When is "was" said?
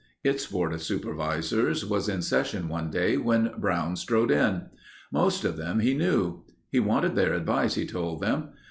1.85-2.09